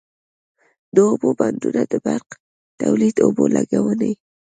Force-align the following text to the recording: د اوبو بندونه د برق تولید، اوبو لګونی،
د 0.95 0.97
اوبو 1.09 1.29
بندونه 1.39 1.81
د 1.91 1.93
برق 2.05 2.27
تولید، 2.81 3.15
اوبو 3.25 3.43
لګونی، 3.55 4.13